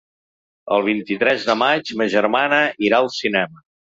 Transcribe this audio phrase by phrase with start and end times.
[0.77, 3.63] El vint-i-tres de maig ma germana irà al cinema.